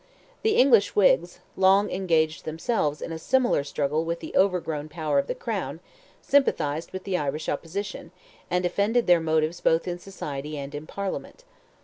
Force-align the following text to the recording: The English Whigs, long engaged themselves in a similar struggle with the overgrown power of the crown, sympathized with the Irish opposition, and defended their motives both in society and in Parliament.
The 0.41 0.55
English 0.55 0.95
Whigs, 0.95 1.41
long 1.55 1.91
engaged 1.91 2.43
themselves 2.43 3.03
in 3.03 3.11
a 3.11 3.19
similar 3.19 3.63
struggle 3.63 4.03
with 4.03 4.19
the 4.19 4.33
overgrown 4.35 4.89
power 4.89 5.19
of 5.19 5.27
the 5.27 5.35
crown, 5.35 5.79
sympathized 6.23 6.91
with 6.91 7.03
the 7.03 7.17
Irish 7.19 7.47
opposition, 7.47 8.09
and 8.49 8.63
defended 8.63 9.05
their 9.05 9.21
motives 9.21 9.61
both 9.61 9.87
in 9.87 9.99
society 9.99 10.57
and 10.57 10.73
in 10.73 10.87
Parliament. 10.87 11.43